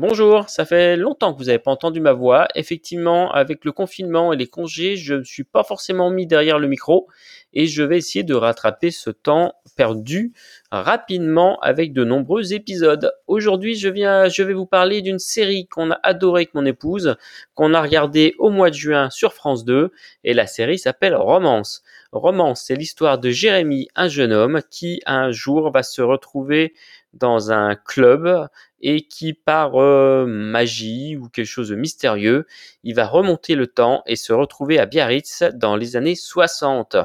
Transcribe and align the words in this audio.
Bonjour, 0.00 0.48
ça 0.48 0.64
fait 0.64 0.96
longtemps 0.96 1.34
que 1.34 1.38
vous 1.38 1.44
n'avez 1.44 1.58
pas 1.58 1.70
entendu 1.70 2.00
ma 2.00 2.14
voix. 2.14 2.48
Effectivement, 2.54 3.30
avec 3.32 3.66
le 3.66 3.72
confinement 3.72 4.32
et 4.32 4.36
les 4.38 4.46
congés, 4.46 4.96
je 4.96 5.12
ne 5.12 5.24
suis 5.24 5.44
pas 5.44 5.62
forcément 5.62 6.08
mis 6.08 6.26
derrière 6.26 6.58
le 6.58 6.68
micro 6.68 7.06
et 7.52 7.66
je 7.66 7.82
vais 7.82 7.98
essayer 7.98 8.24
de 8.24 8.32
rattraper 8.32 8.92
ce 8.92 9.10
temps 9.10 9.52
perdu 9.76 10.32
rapidement 10.70 11.58
avec 11.60 11.92
de 11.92 12.04
nombreux 12.04 12.52
épisodes. 12.52 13.12
Aujourd'hui, 13.26 13.74
je 13.74 13.88
viens, 13.88 14.28
je 14.28 14.42
vais 14.42 14.52
vous 14.52 14.66
parler 14.66 15.02
d'une 15.02 15.18
série 15.18 15.66
qu'on 15.66 15.90
a 15.90 15.98
adorée 16.02 16.42
avec 16.42 16.54
mon 16.54 16.64
épouse, 16.64 17.16
qu'on 17.54 17.74
a 17.74 17.82
regardée 17.82 18.34
au 18.38 18.50
mois 18.50 18.70
de 18.70 18.74
juin 18.74 19.10
sur 19.10 19.32
France 19.32 19.64
2 19.64 19.90
et 20.24 20.34
la 20.34 20.46
série 20.46 20.78
s'appelle 20.78 21.16
Romance. 21.16 21.82
Romance, 22.12 22.64
c'est 22.66 22.76
l'histoire 22.76 23.18
de 23.18 23.30
Jérémy, 23.30 23.88
un 23.96 24.08
jeune 24.08 24.32
homme 24.32 24.60
qui 24.70 25.00
un 25.06 25.32
jour 25.32 25.70
va 25.72 25.82
se 25.82 26.02
retrouver 26.02 26.74
dans 27.12 27.50
un 27.50 27.74
club 27.74 28.48
et 28.80 29.02
qui 29.02 29.34
par 29.34 29.80
euh, 29.80 30.24
magie 30.26 31.16
ou 31.16 31.28
quelque 31.28 31.46
chose 31.46 31.70
de 31.70 31.74
mystérieux, 31.74 32.46
il 32.84 32.94
va 32.94 33.06
remonter 33.06 33.56
le 33.56 33.66
temps 33.66 34.02
et 34.06 34.16
se 34.16 34.32
retrouver 34.32 34.78
à 34.78 34.86
Biarritz 34.86 35.42
dans 35.54 35.76
les 35.76 35.96
années 35.96 36.14
60. 36.14 36.96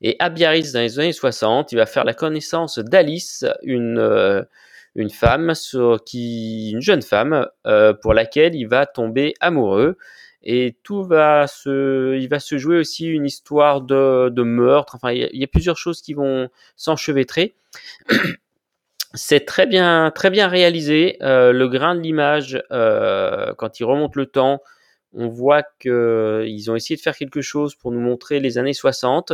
Et 0.00 0.16
à 0.18 0.30
Biarritz 0.30 0.72
dans 0.72 0.80
les 0.80 0.98
années 0.98 1.12
60, 1.12 1.72
il 1.72 1.76
va 1.76 1.86
faire 1.86 2.04
la 2.04 2.14
connaissance 2.14 2.78
d'Alice, 2.78 3.44
une 3.62 3.98
euh, 3.98 4.42
une 4.94 5.10
femme 5.10 5.52
qui 6.06 6.70
une 6.70 6.80
jeune 6.80 7.02
femme 7.02 7.46
euh, 7.66 7.92
pour 7.92 8.14
laquelle 8.14 8.54
il 8.54 8.66
va 8.66 8.86
tomber 8.86 9.34
amoureux. 9.40 9.96
Et 10.42 10.76
tout 10.84 11.02
va 11.02 11.46
se 11.46 12.16
il 12.16 12.28
va 12.28 12.38
se 12.38 12.58
jouer 12.58 12.78
aussi 12.78 13.06
une 13.06 13.26
histoire 13.26 13.80
de, 13.80 14.28
de 14.30 14.42
meurtre. 14.42 14.94
Enfin 14.94 15.12
il 15.12 15.28
y, 15.32 15.44
a, 15.44 15.46
plusieurs 15.48 15.76
choses 15.76 16.00
qui 16.00 16.14
vont 16.14 16.48
s'enchevêtrer. 16.76 17.54
C'est 19.14 19.46
très 19.46 19.66
bien, 19.66 20.12
très 20.14 20.30
bien 20.30 20.48
réalisé. 20.48 21.16
Euh, 21.22 21.50
le 21.52 21.66
grain 21.68 21.94
de 21.94 22.00
l'image, 22.00 22.62
quand 22.70 23.80
il 23.80 23.84
remonte 23.84 24.16
le 24.16 24.26
temps, 24.26 24.62
on 25.14 25.28
voit 25.28 25.62
qu'ils 25.80 26.70
ont 26.70 26.76
essayé 26.76 26.96
de 26.96 27.00
faire 27.00 27.16
quelque 27.16 27.40
chose 27.40 27.74
pour 27.74 27.92
nous 27.92 28.00
montrer 28.00 28.40
les 28.40 28.58
années 28.58 28.74
60. 28.74 29.32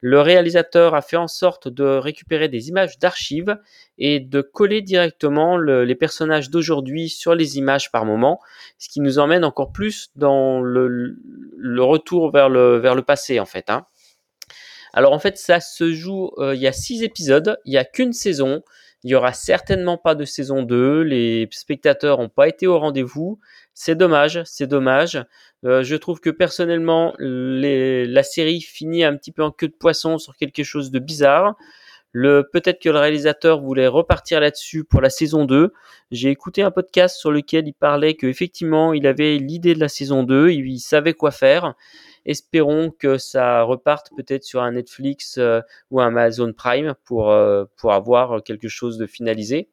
Le 0.00 0.20
réalisateur 0.20 0.94
a 0.94 1.00
fait 1.00 1.16
en 1.16 1.26
sorte 1.26 1.68
de 1.68 1.84
récupérer 1.84 2.48
des 2.48 2.68
images 2.68 2.98
d'archives 2.98 3.56
et 3.98 4.20
de 4.20 4.42
coller 4.42 4.82
directement 4.82 5.56
les 5.56 5.94
personnages 5.94 6.50
d'aujourd'hui 6.50 7.08
sur 7.08 7.34
les 7.34 7.56
images 7.56 7.90
par 7.90 8.04
moment, 8.04 8.40
ce 8.78 8.88
qui 8.88 9.00
nous 9.00 9.18
emmène 9.18 9.44
encore 9.44 9.72
plus 9.72 10.10
dans 10.14 10.60
le, 10.60 11.16
retour 11.78 12.30
vers 12.30 12.50
le, 12.50 12.76
vers 12.76 12.94
le 12.94 13.02
passé 13.02 13.40
en 13.40 13.46
fait. 13.46 13.70
Hein. 13.70 13.86
Alors 14.96 15.12
en 15.12 15.18
fait, 15.18 15.36
ça 15.36 15.60
se 15.60 15.92
joue, 15.92 16.30
euh, 16.38 16.54
il 16.54 16.60
y 16.62 16.66
a 16.66 16.72
six 16.72 17.02
épisodes, 17.02 17.58
il 17.66 17.72
n'y 17.72 17.76
a 17.76 17.84
qu'une 17.84 18.14
saison. 18.14 18.62
Il 19.04 19.10
y 19.10 19.14
aura 19.14 19.34
certainement 19.34 19.98
pas 19.98 20.14
de 20.14 20.24
saison 20.24 20.62
2. 20.62 21.02
Les 21.02 21.46
spectateurs 21.52 22.18
n'ont 22.18 22.30
pas 22.30 22.48
été 22.48 22.66
au 22.66 22.78
rendez-vous. 22.78 23.38
C'est 23.74 23.94
dommage, 23.94 24.42
c'est 24.46 24.66
dommage. 24.66 25.22
Euh, 25.66 25.82
je 25.82 25.96
trouve 25.96 26.18
que 26.18 26.30
personnellement, 26.30 27.12
la 27.18 28.22
série 28.22 28.62
finit 28.62 29.04
un 29.04 29.14
petit 29.16 29.32
peu 29.32 29.42
en 29.42 29.50
queue 29.50 29.68
de 29.68 29.74
poisson 29.74 30.16
sur 30.16 30.34
quelque 30.34 30.62
chose 30.62 30.90
de 30.90 30.98
bizarre. 30.98 31.56
Le, 32.12 32.48
peut-être 32.50 32.80
que 32.80 32.88
le 32.88 32.98
réalisateur 32.98 33.60
voulait 33.60 33.88
repartir 33.88 34.40
là-dessus 34.40 34.84
pour 34.84 35.02
la 35.02 35.10
saison 35.10 35.44
2. 35.44 35.74
J'ai 36.10 36.30
écouté 36.30 36.62
un 36.62 36.70
podcast 36.70 37.18
sur 37.18 37.30
lequel 37.30 37.68
il 37.68 37.74
parlait 37.74 38.14
qu'effectivement, 38.14 38.94
il 38.94 39.06
avait 39.06 39.36
l'idée 39.36 39.74
de 39.74 39.80
la 39.80 39.90
saison 39.90 40.22
2, 40.22 40.52
il 40.52 40.78
savait 40.80 41.12
quoi 41.12 41.32
faire 41.32 41.74
espérons 42.26 42.90
que 42.90 43.16
ça 43.16 43.62
reparte 43.62 44.10
peut-être 44.16 44.44
sur 44.44 44.62
un 44.62 44.72
Netflix 44.72 45.38
euh, 45.38 45.60
ou 45.90 46.00
un 46.00 46.08
Amazon 46.08 46.52
Prime 46.52 46.94
pour, 47.04 47.30
euh, 47.30 47.64
pour 47.76 47.92
avoir 47.92 48.42
quelque 48.42 48.68
chose 48.68 48.98
de 48.98 49.06
finalisé. 49.06 49.70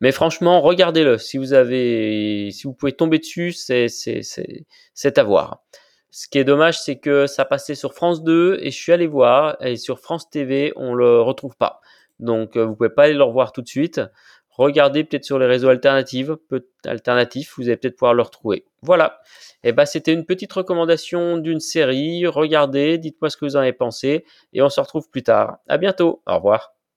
Mais 0.00 0.12
franchement, 0.12 0.60
regardez-le. 0.60 1.18
Si 1.18 1.38
vous 1.38 1.52
avez, 1.52 2.50
si 2.50 2.64
vous 2.64 2.74
pouvez 2.74 2.92
tomber 2.92 3.18
dessus, 3.18 3.52
c'est, 3.52 3.88
c'est 3.88 5.18
à 5.18 5.22
voir. 5.22 5.62
Ce 6.10 6.28
qui 6.28 6.38
est 6.38 6.44
dommage, 6.44 6.80
c'est 6.80 6.98
que 6.98 7.26
ça 7.26 7.44
passait 7.44 7.74
sur 7.74 7.94
France 7.94 8.22
2 8.22 8.58
et 8.60 8.70
je 8.70 8.76
suis 8.76 8.92
allé 8.92 9.06
voir 9.06 9.56
et 9.60 9.76
sur 9.76 10.00
France 10.00 10.30
TV, 10.30 10.72
on 10.76 10.94
le 10.94 11.20
retrouve 11.20 11.56
pas. 11.56 11.80
Donc, 12.18 12.56
euh, 12.56 12.64
vous 12.64 12.74
pouvez 12.74 12.90
pas 12.90 13.04
aller 13.04 13.14
le 13.14 13.22
revoir 13.22 13.52
tout 13.52 13.62
de 13.62 13.68
suite 13.68 14.00
regardez 14.56 15.04
peut-être 15.04 15.24
sur 15.24 15.38
les 15.38 15.46
réseaux 15.46 15.68
alternatifs, 15.68 16.28
peut 16.48 16.66
alternatifs, 16.84 17.54
vous 17.56 17.64
allez 17.64 17.76
peut-être 17.76 17.96
pouvoir 17.96 18.14
le 18.14 18.22
retrouver. 18.22 18.64
Voilà. 18.82 19.20
Et 19.64 19.70
eh 19.70 19.72
ben 19.72 19.84
c'était 19.84 20.12
une 20.12 20.24
petite 20.24 20.52
recommandation 20.52 21.38
d'une 21.38 21.60
série. 21.60 22.26
Regardez, 22.26 22.98
dites-moi 22.98 23.30
ce 23.30 23.36
que 23.36 23.44
vous 23.44 23.56
en 23.56 23.60
avez 23.60 23.72
pensé 23.72 24.24
et 24.52 24.62
on 24.62 24.68
se 24.68 24.80
retrouve 24.80 25.08
plus 25.10 25.22
tard. 25.22 25.58
À 25.68 25.78
bientôt. 25.78 26.22
Au 26.26 26.36
revoir. 26.36 26.75